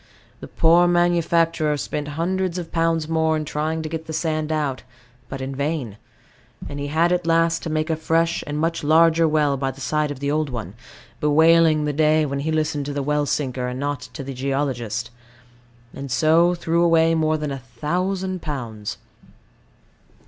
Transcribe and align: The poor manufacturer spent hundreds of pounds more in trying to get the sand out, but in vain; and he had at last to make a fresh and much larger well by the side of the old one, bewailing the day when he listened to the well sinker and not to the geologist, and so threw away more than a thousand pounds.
The 0.39 0.47
poor 0.47 0.87
manufacturer 0.87 1.77
spent 1.77 2.07
hundreds 2.17 2.57
of 2.57 2.71
pounds 2.71 3.07
more 3.07 3.37
in 3.37 3.45
trying 3.45 3.83
to 3.83 3.87
get 3.87 4.07
the 4.07 4.13
sand 4.13 4.51
out, 4.51 4.81
but 5.29 5.41
in 5.41 5.53
vain; 5.55 5.97
and 6.67 6.79
he 6.79 6.87
had 6.87 7.11
at 7.11 7.27
last 7.27 7.61
to 7.61 7.69
make 7.69 7.91
a 7.91 7.95
fresh 7.95 8.43
and 8.47 8.57
much 8.57 8.83
larger 8.83 9.27
well 9.27 9.57
by 9.57 9.69
the 9.69 9.79
side 9.79 10.09
of 10.09 10.17
the 10.19 10.31
old 10.31 10.49
one, 10.49 10.73
bewailing 11.19 11.85
the 11.85 11.93
day 11.93 12.25
when 12.25 12.39
he 12.39 12.51
listened 12.51 12.87
to 12.87 12.93
the 12.93 13.03
well 13.03 13.27
sinker 13.27 13.67
and 13.67 13.79
not 13.79 14.01
to 14.13 14.23
the 14.23 14.33
geologist, 14.33 15.11
and 15.93 16.09
so 16.09 16.55
threw 16.55 16.81
away 16.81 17.13
more 17.13 17.37
than 17.37 17.51
a 17.51 17.59
thousand 17.59 18.41
pounds. 18.41 18.97